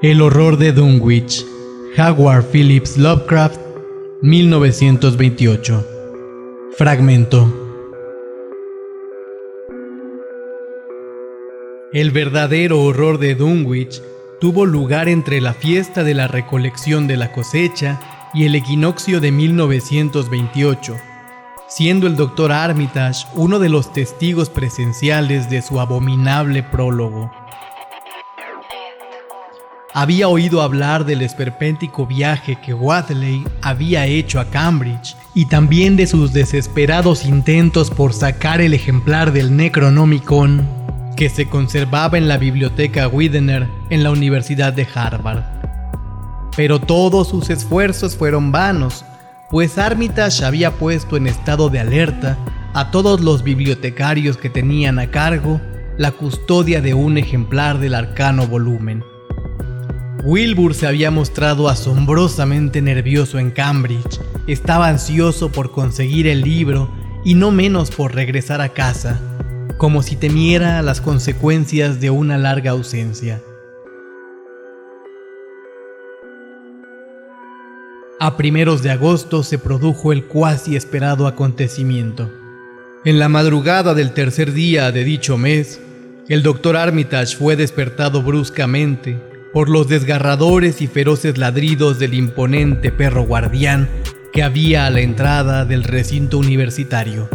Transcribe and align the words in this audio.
El 0.00 0.22
horror 0.22 0.58
de 0.58 0.70
Dunwich, 0.70 1.44
Howard 1.98 2.44
Phillips 2.52 2.96
Lovecraft, 2.96 3.58
1928. 4.22 5.84
Fragmento. 6.76 7.52
El 11.92 12.12
verdadero 12.12 12.80
horror 12.80 13.18
de 13.18 13.34
Dunwich 13.34 14.00
tuvo 14.40 14.66
lugar 14.66 15.08
entre 15.08 15.40
la 15.40 15.52
fiesta 15.52 16.04
de 16.04 16.14
la 16.14 16.28
recolección 16.28 17.08
de 17.08 17.16
la 17.16 17.32
cosecha 17.32 17.98
y 18.32 18.44
el 18.44 18.54
equinoccio 18.54 19.20
de 19.20 19.32
1928, 19.32 20.94
siendo 21.68 22.06
el 22.06 22.14
doctor 22.14 22.52
Armitage 22.52 23.26
uno 23.34 23.58
de 23.58 23.68
los 23.68 23.92
testigos 23.92 24.48
presenciales 24.48 25.50
de 25.50 25.60
su 25.60 25.80
abominable 25.80 26.62
prólogo 26.62 27.32
había 29.94 30.28
oído 30.28 30.60
hablar 30.60 31.06
del 31.06 31.22
esperpéntico 31.22 32.06
viaje 32.06 32.56
que 32.56 32.74
Wadley 32.74 33.44
había 33.62 34.06
hecho 34.06 34.38
a 34.38 34.44
Cambridge 34.50 35.16
y 35.34 35.46
también 35.46 35.96
de 35.96 36.06
sus 36.06 36.32
desesperados 36.32 37.24
intentos 37.24 37.90
por 37.90 38.12
sacar 38.12 38.60
el 38.60 38.74
ejemplar 38.74 39.32
del 39.32 39.56
Necronomicon 39.56 40.68
que 41.16 41.30
se 41.30 41.48
conservaba 41.48 42.18
en 42.18 42.28
la 42.28 42.36
biblioteca 42.36 43.08
Widener 43.08 43.66
en 43.90 44.04
la 44.04 44.10
Universidad 44.10 44.72
de 44.72 44.86
Harvard. 44.94 45.42
Pero 46.54 46.80
todos 46.80 47.28
sus 47.28 47.50
esfuerzos 47.50 48.14
fueron 48.14 48.52
vanos, 48.52 49.04
pues 49.50 49.78
Armitage 49.78 50.44
había 50.44 50.72
puesto 50.72 51.16
en 51.16 51.26
estado 51.26 51.70
de 51.70 51.80
alerta 51.80 52.36
a 52.74 52.90
todos 52.90 53.20
los 53.20 53.42
bibliotecarios 53.42 54.36
que 54.36 54.50
tenían 54.50 54.98
a 54.98 55.10
cargo 55.10 55.60
la 55.96 56.12
custodia 56.12 56.80
de 56.80 56.94
un 56.94 57.16
ejemplar 57.16 57.78
del 57.78 57.94
arcano 57.94 58.46
volumen. 58.46 59.02
Wilbur 60.24 60.74
se 60.74 60.86
había 60.86 61.10
mostrado 61.10 61.68
asombrosamente 61.68 62.82
nervioso 62.82 63.38
en 63.38 63.50
Cambridge, 63.50 64.20
estaba 64.46 64.88
ansioso 64.88 65.52
por 65.52 65.70
conseguir 65.70 66.26
el 66.26 66.42
libro 66.42 66.90
y 67.24 67.34
no 67.34 67.52
menos 67.52 67.90
por 67.90 68.14
regresar 68.14 68.60
a 68.60 68.70
casa, 68.70 69.20
como 69.76 70.02
si 70.02 70.16
temiera 70.16 70.82
las 70.82 71.00
consecuencias 71.00 72.00
de 72.00 72.10
una 72.10 72.36
larga 72.36 72.72
ausencia. 72.72 73.40
A 78.18 78.36
primeros 78.36 78.82
de 78.82 78.90
agosto 78.90 79.44
se 79.44 79.58
produjo 79.58 80.12
el 80.12 80.24
cuasi 80.24 80.74
esperado 80.74 81.28
acontecimiento. 81.28 82.28
En 83.04 83.20
la 83.20 83.28
madrugada 83.28 83.94
del 83.94 84.12
tercer 84.12 84.52
día 84.52 84.90
de 84.90 85.04
dicho 85.04 85.38
mes, 85.38 85.80
el 86.28 86.42
doctor 86.42 86.76
Armitage 86.76 87.36
fue 87.36 87.54
despertado 87.54 88.22
bruscamente 88.22 89.27
por 89.52 89.68
los 89.68 89.88
desgarradores 89.88 90.82
y 90.82 90.86
feroces 90.86 91.38
ladridos 91.38 91.98
del 91.98 92.14
imponente 92.14 92.92
perro 92.92 93.24
guardián 93.24 93.88
que 94.32 94.42
había 94.42 94.86
a 94.86 94.90
la 94.90 95.00
entrada 95.00 95.64
del 95.64 95.84
recinto 95.84 96.38
universitario. 96.38 97.28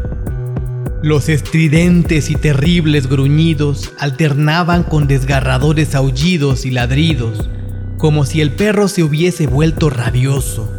Los 1.01 1.27
estridentes 1.27 2.29
y 2.29 2.35
terribles 2.35 3.07
gruñidos 3.07 3.91
alternaban 3.99 4.83
con 4.83 5.07
desgarradores 5.07 5.95
aullidos 5.95 6.65
y 6.65 6.71
ladridos, 6.71 7.49
como 7.97 8.25
si 8.25 8.41
el 8.41 8.51
perro 8.51 8.87
se 8.87 9.03
hubiese 9.03 9.47
vuelto 9.47 9.89
rabioso. 9.89 10.71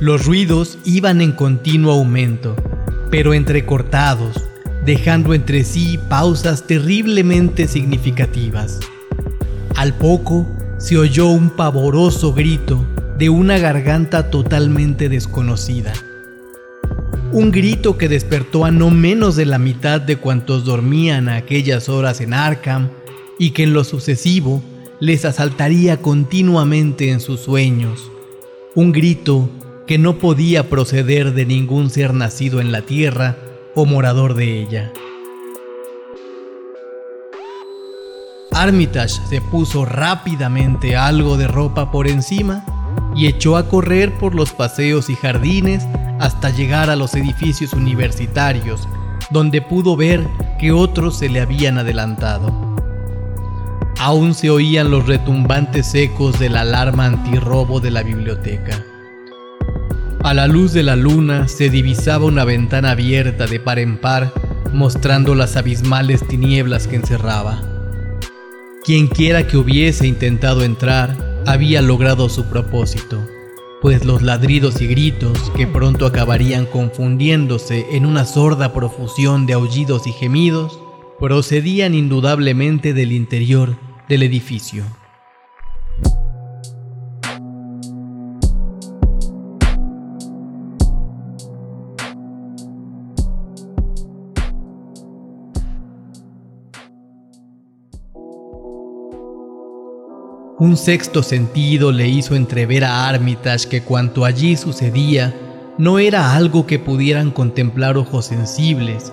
Los 0.00 0.26
ruidos 0.26 0.78
iban 0.84 1.20
en 1.20 1.32
continuo 1.32 1.92
aumento, 1.92 2.56
pero 3.10 3.34
entrecortados, 3.34 4.42
dejando 4.84 5.34
entre 5.34 5.62
sí 5.62 6.00
pausas 6.08 6.66
terriblemente 6.66 7.68
significativas. 7.68 8.80
Al 9.74 9.94
poco 9.94 10.46
se 10.78 10.98
oyó 10.98 11.28
un 11.28 11.50
pavoroso 11.50 12.32
grito 12.32 12.84
de 13.18 13.28
una 13.28 13.58
garganta 13.58 14.30
totalmente 14.30 15.08
desconocida. 15.08 15.92
Un 17.32 17.50
grito 17.50 17.98
que 17.98 18.08
despertó 18.08 18.64
a 18.64 18.70
no 18.70 18.90
menos 18.90 19.36
de 19.36 19.44
la 19.44 19.58
mitad 19.58 20.00
de 20.00 20.16
cuantos 20.16 20.64
dormían 20.64 21.28
a 21.28 21.36
aquellas 21.36 21.88
horas 21.88 22.20
en 22.20 22.32
Arkham 22.32 22.88
y 23.38 23.50
que 23.50 23.64
en 23.64 23.74
lo 23.74 23.84
sucesivo 23.84 24.62
les 25.00 25.24
asaltaría 25.24 25.98
continuamente 25.98 27.10
en 27.10 27.20
sus 27.20 27.40
sueños. 27.40 28.10
Un 28.74 28.92
grito 28.92 29.50
que 29.86 29.98
no 29.98 30.18
podía 30.18 30.68
proceder 30.68 31.34
de 31.34 31.46
ningún 31.46 31.90
ser 31.90 32.14
nacido 32.14 32.60
en 32.60 32.72
la 32.72 32.82
tierra 32.82 33.36
o 33.74 33.84
morador 33.84 34.34
de 34.34 34.60
ella. 34.60 34.92
Armitage 38.60 39.20
se 39.28 39.40
puso 39.40 39.84
rápidamente 39.84 40.96
algo 40.96 41.36
de 41.36 41.46
ropa 41.46 41.92
por 41.92 42.08
encima 42.08 42.64
y 43.14 43.28
echó 43.28 43.56
a 43.56 43.68
correr 43.68 44.18
por 44.18 44.34
los 44.34 44.50
paseos 44.50 45.08
y 45.10 45.14
jardines 45.14 45.86
hasta 46.18 46.50
llegar 46.50 46.90
a 46.90 46.96
los 46.96 47.14
edificios 47.14 47.72
universitarios, 47.72 48.88
donde 49.30 49.62
pudo 49.62 49.94
ver 49.94 50.26
que 50.58 50.72
otros 50.72 51.18
se 51.18 51.28
le 51.28 51.40
habían 51.40 51.78
adelantado. 51.78 52.50
Aún 54.00 54.34
se 54.34 54.50
oían 54.50 54.90
los 54.90 55.06
retumbantes 55.06 55.94
ecos 55.94 56.40
de 56.40 56.48
la 56.48 56.62
alarma 56.62 57.06
antirrobo 57.06 57.78
de 57.78 57.92
la 57.92 58.02
biblioteca. 58.02 58.84
A 60.24 60.34
la 60.34 60.48
luz 60.48 60.72
de 60.72 60.82
la 60.82 60.96
luna 60.96 61.46
se 61.46 61.70
divisaba 61.70 62.24
una 62.24 62.42
ventana 62.44 62.90
abierta 62.90 63.46
de 63.46 63.60
par 63.60 63.78
en 63.78 63.98
par, 63.98 64.32
mostrando 64.72 65.36
las 65.36 65.56
abismales 65.56 66.26
tinieblas 66.26 66.88
que 66.88 66.96
encerraba. 66.96 67.77
Quienquiera 68.84 69.46
que 69.46 69.56
hubiese 69.56 70.06
intentado 70.06 70.62
entrar 70.62 71.42
había 71.46 71.82
logrado 71.82 72.28
su 72.28 72.46
propósito, 72.46 73.26
pues 73.82 74.04
los 74.04 74.22
ladridos 74.22 74.80
y 74.80 74.86
gritos, 74.86 75.50
que 75.56 75.66
pronto 75.66 76.06
acabarían 76.06 76.64
confundiéndose 76.64 77.86
en 77.92 78.06
una 78.06 78.24
sorda 78.24 78.72
profusión 78.72 79.46
de 79.46 79.54
aullidos 79.54 80.06
y 80.06 80.12
gemidos, 80.12 80.80
procedían 81.18 81.94
indudablemente 81.94 82.94
del 82.94 83.12
interior 83.12 83.76
del 84.08 84.22
edificio. 84.22 84.84
Un 100.60 100.76
sexto 100.76 101.22
sentido 101.22 101.92
le 101.92 102.08
hizo 102.08 102.34
entrever 102.34 102.82
a 102.82 103.08
Armitage 103.08 103.68
que 103.68 103.82
cuanto 103.82 104.24
allí 104.24 104.56
sucedía 104.56 105.32
no 105.78 106.00
era 106.00 106.34
algo 106.34 106.66
que 106.66 106.80
pudieran 106.80 107.30
contemplar 107.30 107.96
ojos 107.96 108.26
sensibles, 108.26 109.12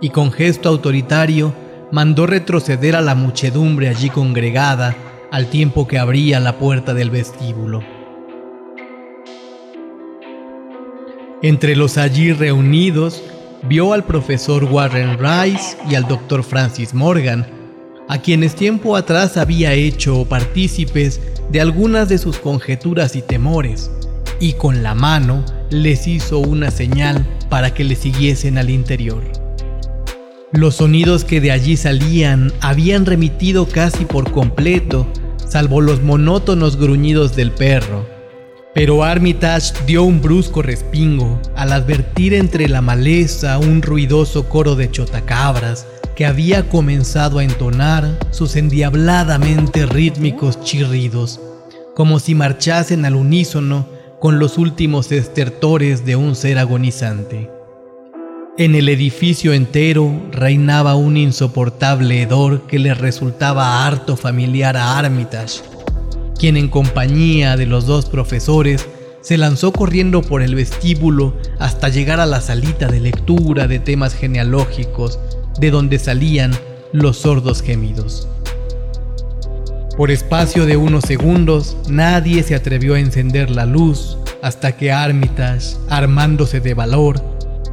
y 0.00 0.10
con 0.10 0.32
gesto 0.32 0.68
autoritario 0.68 1.54
mandó 1.92 2.26
retroceder 2.26 2.96
a 2.96 3.02
la 3.02 3.14
muchedumbre 3.14 3.88
allí 3.88 4.10
congregada 4.10 4.96
al 5.30 5.46
tiempo 5.46 5.86
que 5.86 5.96
abría 5.96 6.40
la 6.40 6.58
puerta 6.58 6.92
del 6.92 7.10
vestíbulo. 7.10 7.84
Entre 11.40 11.76
los 11.76 11.98
allí 11.98 12.32
reunidos, 12.32 13.22
vio 13.62 13.92
al 13.92 14.02
profesor 14.02 14.64
Warren 14.64 15.18
Rice 15.20 15.76
y 15.88 15.94
al 15.94 16.08
doctor 16.08 16.42
Francis 16.42 16.94
Morgan, 16.94 17.59
a 18.10 18.20
quienes 18.20 18.56
tiempo 18.56 18.96
atrás 18.96 19.36
había 19.36 19.72
hecho 19.72 20.24
partícipes 20.24 21.20
de 21.48 21.60
algunas 21.60 22.08
de 22.08 22.18
sus 22.18 22.38
conjeturas 22.38 23.14
y 23.14 23.22
temores, 23.22 23.88
y 24.40 24.54
con 24.54 24.82
la 24.82 24.96
mano 24.96 25.44
les 25.70 26.08
hizo 26.08 26.40
una 26.40 26.72
señal 26.72 27.24
para 27.48 27.72
que 27.72 27.84
le 27.84 27.94
siguiesen 27.94 28.58
al 28.58 28.68
interior. 28.68 29.22
Los 30.50 30.74
sonidos 30.74 31.24
que 31.24 31.40
de 31.40 31.52
allí 31.52 31.76
salían 31.76 32.52
habían 32.60 33.06
remitido 33.06 33.68
casi 33.68 34.04
por 34.04 34.32
completo, 34.32 35.06
salvo 35.48 35.80
los 35.80 36.02
monótonos 36.02 36.78
gruñidos 36.78 37.36
del 37.36 37.52
perro. 37.52 38.04
Pero 38.74 39.04
Armitage 39.04 39.72
dio 39.86 40.02
un 40.02 40.20
brusco 40.20 40.62
respingo 40.62 41.40
al 41.54 41.72
advertir 41.72 42.34
entre 42.34 42.68
la 42.68 42.82
maleza 42.82 43.56
un 43.58 43.82
ruidoso 43.82 44.48
coro 44.48 44.74
de 44.74 44.90
chotacabras 44.90 45.86
que 46.20 46.26
había 46.26 46.68
comenzado 46.68 47.38
a 47.38 47.44
entonar 47.44 48.18
sus 48.30 48.54
endiabladamente 48.56 49.86
rítmicos 49.86 50.62
chirridos, 50.62 51.40
como 51.96 52.18
si 52.18 52.34
marchasen 52.34 53.06
al 53.06 53.14
unísono 53.14 53.86
con 54.20 54.38
los 54.38 54.58
últimos 54.58 55.12
estertores 55.12 56.04
de 56.04 56.16
un 56.16 56.36
ser 56.36 56.58
agonizante. 56.58 57.48
En 58.58 58.74
el 58.74 58.90
edificio 58.90 59.54
entero 59.54 60.12
reinaba 60.30 60.94
un 60.94 61.16
insoportable 61.16 62.20
hedor 62.20 62.66
que 62.66 62.78
le 62.78 62.92
resultaba 62.92 63.86
harto 63.86 64.14
familiar 64.14 64.76
a 64.76 64.98
Armitage, 64.98 65.62
quien 66.38 66.58
en 66.58 66.68
compañía 66.68 67.56
de 67.56 67.64
los 67.64 67.86
dos 67.86 68.04
profesores 68.04 68.86
se 69.22 69.38
lanzó 69.38 69.72
corriendo 69.72 70.20
por 70.20 70.42
el 70.42 70.54
vestíbulo 70.54 71.34
hasta 71.58 71.88
llegar 71.88 72.20
a 72.20 72.26
la 72.26 72.42
salita 72.42 72.88
de 72.88 73.00
lectura 73.00 73.66
de 73.66 73.78
temas 73.78 74.14
genealógicos 74.14 75.18
de 75.60 75.70
donde 75.70 75.98
salían 75.98 76.52
los 76.92 77.18
sordos 77.18 77.62
gemidos. 77.62 78.26
Por 79.96 80.10
espacio 80.10 80.64
de 80.64 80.76
unos 80.76 81.04
segundos, 81.04 81.76
nadie 81.88 82.42
se 82.42 82.54
atrevió 82.54 82.94
a 82.94 83.00
encender 83.00 83.50
la 83.50 83.66
luz 83.66 84.16
hasta 84.42 84.76
que 84.76 84.90
Armitage, 84.90 85.76
armándose 85.90 86.60
de 86.60 86.72
valor, 86.72 87.22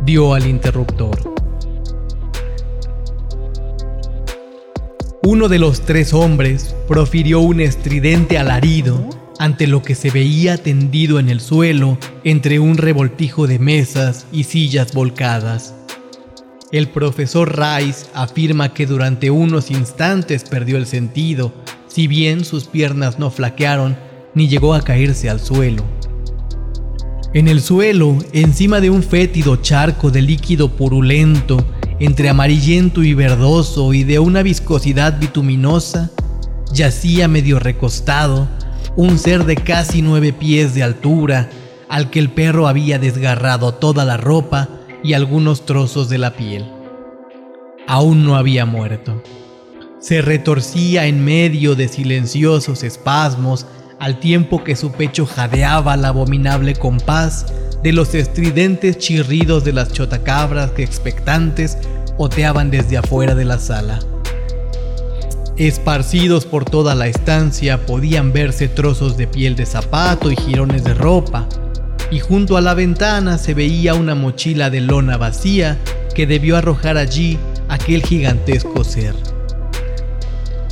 dio 0.03 0.33
al 0.33 0.45
interruptor. 0.45 1.37
Uno 5.23 5.47
de 5.47 5.59
los 5.59 5.81
tres 5.81 6.13
hombres 6.13 6.75
profirió 6.87 7.39
un 7.39 7.59
estridente 7.61 8.37
alarido 8.37 9.09
ante 9.39 9.67
lo 9.67 9.81
que 9.81 9.95
se 9.95 10.09
veía 10.09 10.57
tendido 10.57 11.19
en 11.19 11.29
el 11.29 11.41
suelo 11.41 11.97
entre 12.23 12.59
un 12.59 12.77
revoltijo 12.77 13.47
de 13.47 13.59
mesas 13.59 14.25
y 14.31 14.43
sillas 14.43 14.93
volcadas. 14.93 15.73
El 16.69 16.89
profesor 16.89 17.57
Rice 17.57 18.07
afirma 18.13 18.73
que 18.73 18.85
durante 18.85 19.31
unos 19.31 19.71
instantes 19.71 20.43
perdió 20.43 20.75
el 20.75 20.85
sentido, 20.85 21.53
si 21.87 22.07
bien 22.07 22.43
sus 22.43 22.65
piernas 22.65 23.19
no 23.19 23.31
flaquearon 23.31 23.95
ni 24.33 24.49
llegó 24.49 24.73
a 24.73 24.81
caerse 24.81 25.29
al 25.29 25.39
suelo. 25.39 25.85
En 27.33 27.47
el 27.47 27.61
suelo, 27.61 28.17
encima 28.33 28.81
de 28.81 28.89
un 28.89 29.01
fétido 29.01 29.55
charco 29.55 30.11
de 30.11 30.21
líquido 30.21 30.75
purulento, 30.75 31.65
entre 31.99 32.27
amarillento 32.27 33.01
y 33.01 33.13
verdoso 33.13 33.93
y 33.93 34.03
de 34.03 34.19
una 34.19 34.43
viscosidad 34.43 35.17
bituminosa, 35.21 36.11
yacía 36.73 37.29
medio 37.29 37.59
recostado 37.59 38.49
un 38.97 39.17
ser 39.19 39.45
de 39.45 39.55
casi 39.55 40.01
nueve 40.01 40.33
pies 40.33 40.75
de 40.75 40.83
altura, 40.83 41.49
al 41.87 42.09
que 42.09 42.19
el 42.19 42.29
perro 42.29 42.67
había 42.67 42.99
desgarrado 42.99 43.73
toda 43.73 44.03
la 44.03 44.17
ropa 44.17 44.76
y 45.03 45.13
algunos 45.13 45.65
trozos 45.65 46.09
de 46.09 46.17
la 46.17 46.33
piel. 46.35 46.65
Aún 47.87 48.25
no 48.25 48.35
había 48.35 48.65
muerto. 48.65 49.21
Se 49.99 50.21
retorcía 50.21 51.07
en 51.07 51.23
medio 51.23 51.75
de 51.75 51.87
silenciosos 51.87 52.83
espasmos 52.83 53.65
al 53.99 54.19
tiempo 54.19 54.63
que 54.63 54.75
su 54.75 54.91
pecho 54.91 55.25
jadeaba 55.25 55.93
al 55.93 56.05
abominable 56.05 56.75
compás 56.75 57.45
de 57.81 57.93
los 57.93 58.13
estridentes 58.13 58.97
chirridos 58.97 59.63
de 59.63 59.73
las 59.73 59.91
chotacabras 59.91 60.71
que 60.71 60.83
expectantes 60.83 61.77
oteaban 62.17 62.69
desde 62.69 62.97
afuera 62.97 63.35
de 63.35 63.45
la 63.45 63.59
sala. 63.59 63.99
Esparcidos 65.57 66.45
por 66.45 66.65
toda 66.65 66.93
la 66.93 67.07
estancia 67.07 67.85
podían 67.85 68.31
verse 68.31 68.67
trozos 68.67 69.17
de 69.17 69.25
piel 69.25 69.55
de 69.55 69.65
zapato 69.65 70.29
y 70.31 70.35
jirones 70.35 70.83
de 70.83 70.93
ropa, 70.93 71.47
y 72.09 72.19
junto 72.19 72.57
a 72.57 72.61
la 72.61 72.73
ventana 72.73 73.37
se 73.37 73.53
veía 73.53 73.93
una 73.93 74.15
mochila 74.15 74.69
de 74.69 74.81
lona 74.81 75.17
vacía 75.17 75.77
que 76.15 76.25
debió 76.25 76.57
arrojar 76.57 76.97
allí 76.97 77.37
aquel 77.67 78.01
gigantesco 78.01 78.83
ser. 78.83 79.13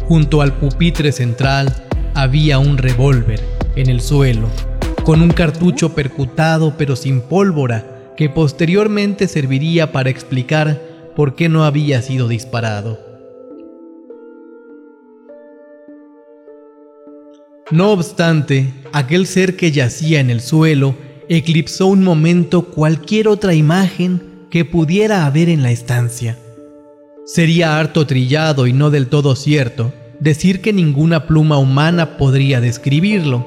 Junto 0.07 0.41
al 0.41 0.53
pupitre 0.53 1.11
central 1.11 1.73
había 2.13 2.59
un 2.59 2.77
revólver 2.77 3.41
en 3.75 3.89
el 3.89 4.01
suelo, 4.01 4.47
con 5.03 5.21
un 5.21 5.29
cartucho 5.29 5.93
percutado 5.93 6.75
pero 6.77 6.95
sin 6.95 7.21
pólvora, 7.21 8.13
que 8.15 8.29
posteriormente 8.29 9.27
serviría 9.27 9.91
para 9.91 10.09
explicar 10.09 10.81
por 11.15 11.35
qué 11.35 11.49
no 11.49 11.65
había 11.65 12.01
sido 12.01 12.27
disparado. 12.27 12.99
No 17.71 17.91
obstante, 17.91 18.73
aquel 18.93 19.25
ser 19.25 19.55
que 19.57 19.71
yacía 19.71 20.19
en 20.19 20.29
el 20.29 20.39
suelo 20.39 20.95
eclipsó 21.29 21.87
un 21.87 22.03
momento 22.03 22.65
cualquier 22.65 23.27
otra 23.27 23.53
imagen 23.53 24.47
que 24.49 24.65
pudiera 24.65 25.25
haber 25.25 25.49
en 25.49 25.63
la 25.63 25.71
estancia. 25.71 26.37
Sería 27.25 27.79
harto 27.79 28.05
trillado 28.05 28.67
y 28.67 28.73
no 28.73 28.89
del 28.89 29.07
todo 29.07 29.35
cierto 29.35 29.91
decir 30.19 30.61
que 30.61 30.73
ninguna 30.73 31.27
pluma 31.27 31.57
humana 31.57 32.17
podría 32.17 32.61
describirlo, 32.61 33.45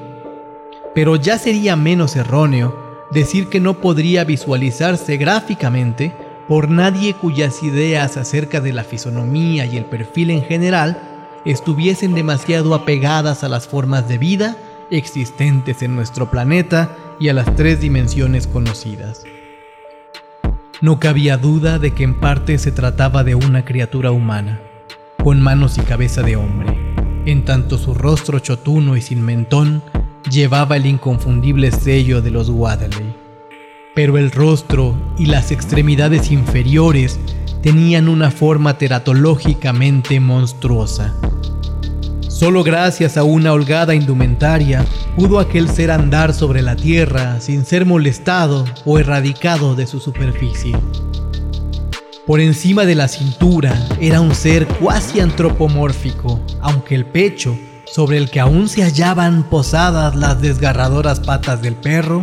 pero 0.93 1.15
ya 1.15 1.37
sería 1.37 1.75
menos 1.75 2.15
erróneo 2.15 2.75
decir 3.11 3.47
que 3.47 3.59
no 3.59 3.81
podría 3.81 4.23
visualizarse 4.23 5.17
gráficamente 5.17 6.13
por 6.47 6.69
nadie 6.69 7.13
cuyas 7.13 7.63
ideas 7.63 8.17
acerca 8.17 8.59
de 8.59 8.73
la 8.73 8.83
fisonomía 8.83 9.65
y 9.65 9.77
el 9.77 9.85
perfil 9.85 10.31
en 10.31 10.43
general 10.43 11.01
estuviesen 11.45 12.13
demasiado 12.13 12.75
apegadas 12.75 13.43
a 13.43 13.49
las 13.49 13.67
formas 13.67 14.07
de 14.07 14.17
vida 14.17 14.57
existentes 14.91 15.81
en 15.81 15.95
nuestro 15.95 16.29
planeta 16.29 16.95
y 17.19 17.29
a 17.29 17.33
las 17.33 17.55
tres 17.55 17.81
dimensiones 17.81 18.47
conocidas. 18.47 19.23
No 20.81 20.99
cabía 20.99 21.37
duda 21.37 21.77
de 21.77 21.93
que 21.93 22.03
en 22.03 22.19
parte 22.19 22.57
se 22.57 22.71
trataba 22.71 23.23
de 23.23 23.35
una 23.35 23.65
criatura 23.65 24.11
humana, 24.11 24.61
con 25.21 25.41
manos 25.41 25.77
y 25.77 25.81
cabeza 25.81 26.21
de 26.21 26.37
hombre, 26.37 26.95
en 27.25 27.43
tanto 27.43 27.77
su 27.77 27.93
rostro 27.93 28.39
chotuno 28.39 28.95
y 28.95 29.01
sin 29.01 29.21
mentón 29.21 29.83
llevaba 30.31 30.77
el 30.77 30.85
inconfundible 30.85 31.71
sello 31.71 32.21
de 32.21 32.31
los 32.31 32.49
Wadley. 32.49 33.15
Pero 33.93 34.17
el 34.17 34.31
rostro 34.31 34.95
y 35.17 35.25
las 35.25 35.51
extremidades 35.51 36.31
inferiores 36.31 37.19
tenían 37.61 38.07
una 38.07 38.31
forma 38.31 38.77
teratológicamente 38.77 40.21
monstruosa. 40.21 41.13
Solo 42.39 42.63
gracias 42.63 43.17
a 43.17 43.23
una 43.25 43.51
holgada 43.51 43.93
indumentaria 43.93 44.85
pudo 45.17 45.39
aquel 45.39 45.67
ser 45.67 45.91
andar 45.91 46.33
sobre 46.33 46.61
la 46.61 46.77
tierra 46.77 47.41
sin 47.41 47.65
ser 47.65 47.85
molestado 47.85 48.63
o 48.85 48.97
erradicado 48.97 49.75
de 49.75 49.85
su 49.85 49.99
superficie. 49.99 50.73
Por 52.25 52.39
encima 52.39 52.85
de 52.85 52.95
la 52.95 53.09
cintura 53.09 53.77
era 53.99 54.21
un 54.21 54.33
ser 54.33 54.65
cuasi 54.67 55.19
antropomórfico, 55.19 56.39
aunque 56.61 56.95
el 56.95 57.05
pecho, 57.05 57.57
sobre 57.85 58.15
el 58.15 58.29
que 58.29 58.39
aún 58.39 58.69
se 58.69 58.83
hallaban 58.83 59.43
posadas 59.43 60.15
las 60.15 60.41
desgarradoras 60.41 61.19
patas 61.19 61.61
del 61.61 61.75
perro, 61.75 62.21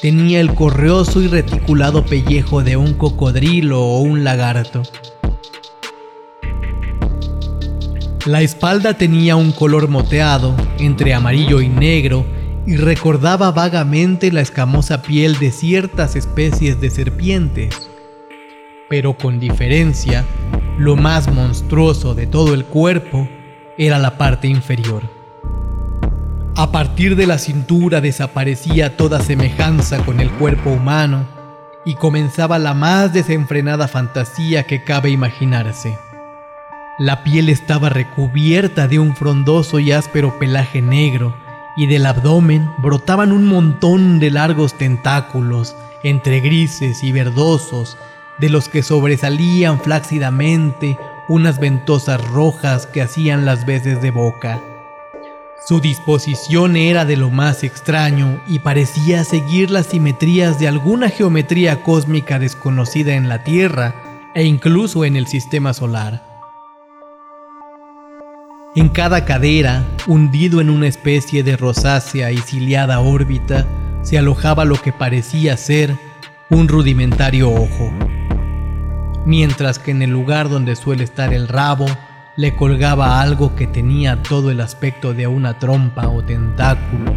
tenía 0.00 0.38
el 0.38 0.54
correoso 0.54 1.22
y 1.22 1.26
reticulado 1.26 2.06
pellejo 2.06 2.62
de 2.62 2.76
un 2.76 2.94
cocodrilo 2.94 3.82
o 3.82 3.98
un 3.98 4.22
lagarto. 4.22 4.84
La 8.26 8.40
espalda 8.40 8.94
tenía 8.94 9.36
un 9.36 9.52
color 9.52 9.86
moteado, 9.86 10.56
entre 10.80 11.14
amarillo 11.14 11.60
y 11.60 11.68
negro, 11.68 12.26
y 12.66 12.76
recordaba 12.76 13.52
vagamente 13.52 14.32
la 14.32 14.40
escamosa 14.40 15.00
piel 15.00 15.38
de 15.38 15.52
ciertas 15.52 16.16
especies 16.16 16.80
de 16.80 16.90
serpientes. 16.90 17.88
Pero 18.88 19.16
con 19.16 19.38
diferencia, 19.38 20.24
lo 20.76 20.96
más 20.96 21.32
monstruoso 21.32 22.16
de 22.16 22.26
todo 22.26 22.52
el 22.52 22.64
cuerpo 22.64 23.28
era 23.78 24.00
la 24.00 24.18
parte 24.18 24.48
inferior. 24.48 25.04
A 26.56 26.72
partir 26.72 27.14
de 27.14 27.28
la 27.28 27.38
cintura 27.38 28.00
desaparecía 28.00 28.96
toda 28.96 29.20
semejanza 29.20 29.98
con 29.98 30.18
el 30.18 30.32
cuerpo 30.32 30.70
humano 30.70 31.28
y 31.84 31.94
comenzaba 31.94 32.58
la 32.58 32.74
más 32.74 33.12
desenfrenada 33.12 33.86
fantasía 33.86 34.64
que 34.64 34.82
cabe 34.82 35.10
imaginarse. 35.10 35.96
La 36.98 37.22
piel 37.22 37.50
estaba 37.50 37.90
recubierta 37.90 38.88
de 38.88 38.98
un 38.98 39.14
frondoso 39.14 39.78
y 39.78 39.92
áspero 39.92 40.38
pelaje 40.38 40.80
negro 40.80 41.36
y 41.76 41.86
del 41.86 42.06
abdomen 42.06 42.70
brotaban 42.78 43.32
un 43.32 43.44
montón 43.44 44.18
de 44.18 44.30
largos 44.30 44.78
tentáculos 44.78 45.76
entre 46.02 46.40
grises 46.40 47.04
y 47.04 47.12
verdosos 47.12 47.98
de 48.38 48.48
los 48.48 48.70
que 48.70 48.82
sobresalían 48.82 49.78
flácidamente 49.78 50.96
unas 51.28 51.60
ventosas 51.60 52.18
rojas 52.28 52.86
que 52.86 53.02
hacían 53.02 53.44
las 53.44 53.66
veces 53.66 54.00
de 54.00 54.10
boca. 54.10 54.62
Su 55.66 55.80
disposición 55.80 56.76
era 56.76 57.04
de 57.04 57.18
lo 57.18 57.28
más 57.28 57.62
extraño 57.62 58.40
y 58.46 58.60
parecía 58.60 59.22
seguir 59.24 59.70
las 59.70 59.88
simetrías 59.88 60.58
de 60.58 60.68
alguna 60.68 61.10
geometría 61.10 61.82
cósmica 61.82 62.38
desconocida 62.38 63.16
en 63.16 63.28
la 63.28 63.44
Tierra 63.44 63.94
e 64.34 64.44
incluso 64.44 65.04
en 65.04 65.16
el 65.16 65.26
sistema 65.26 65.74
solar. 65.74 66.35
En 68.76 68.90
cada 68.90 69.24
cadera, 69.24 69.86
hundido 70.06 70.60
en 70.60 70.68
una 70.68 70.86
especie 70.86 71.42
de 71.42 71.56
rosácea 71.56 72.30
y 72.30 72.36
ciliada 72.36 73.00
órbita, 73.00 73.66
se 74.02 74.18
alojaba 74.18 74.66
lo 74.66 74.76
que 74.76 74.92
parecía 74.92 75.56
ser 75.56 75.96
un 76.50 76.68
rudimentario 76.68 77.50
ojo, 77.50 77.90
mientras 79.24 79.78
que 79.78 79.92
en 79.92 80.02
el 80.02 80.10
lugar 80.10 80.50
donde 80.50 80.76
suele 80.76 81.04
estar 81.04 81.32
el 81.32 81.48
rabo 81.48 81.86
le 82.36 82.54
colgaba 82.54 83.22
algo 83.22 83.56
que 83.56 83.66
tenía 83.66 84.22
todo 84.22 84.50
el 84.50 84.60
aspecto 84.60 85.14
de 85.14 85.26
una 85.26 85.58
trompa 85.58 86.08
o 86.08 86.22
tentáculo, 86.22 87.14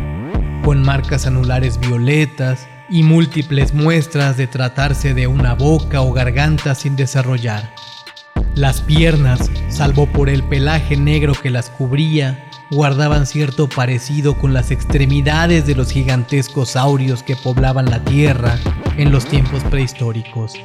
con 0.64 0.82
marcas 0.82 1.28
anulares 1.28 1.78
violetas 1.78 2.70
y 2.90 3.04
múltiples 3.04 3.74
muestras 3.74 4.38
de 4.38 4.48
tratarse 4.48 5.14
de 5.14 5.28
una 5.28 5.56
boca 5.56 6.04
o 6.04 6.14
garganta 6.14 6.74
sin 6.74 6.96
desarrollar. 6.96 7.70
Las 8.60 8.82
piernas, 8.82 9.50
salvo 9.70 10.06
por 10.06 10.28
el 10.28 10.44
pelaje 10.44 10.98
negro 10.98 11.32
que 11.32 11.50
las 11.50 11.70
cubría, 11.70 12.46
guardaban 12.70 13.26
cierto 13.26 13.70
parecido 13.70 14.38
con 14.38 14.54
las 14.54 14.70
extremidades 14.70 15.66
de 15.66 15.76
los 15.76 15.92
gigantescos 15.92 16.72
saurios 16.72 17.24
que 17.24 17.38
poblaban 17.38 17.90
la 17.90 18.04
tierra 18.04 18.60
en 18.98 19.14
los 19.14 19.26
tiempos 19.26 19.64
prehistóricos, 19.64 20.56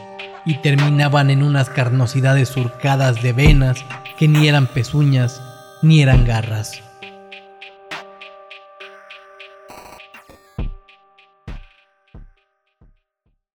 y 0.44 0.54
terminaban 0.54 1.30
en 1.30 1.44
unas 1.44 1.70
carnosidades 1.70 2.48
surcadas 2.48 3.22
de 3.22 3.32
venas 3.32 3.84
que 4.18 4.26
ni 4.26 4.48
eran 4.48 4.66
pezuñas 4.66 5.40
ni 5.80 6.02
eran 6.02 6.24
garras. 6.24 6.82